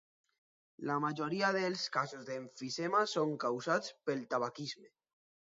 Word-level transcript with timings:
La 0.89 0.95
majoria 1.03 1.51
dels 1.57 1.83
casos 1.99 2.25
d'emfisema 2.31 3.05
són 3.15 3.37
causats 3.47 3.95
pel 4.09 4.29
tabaquisme. 4.33 4.95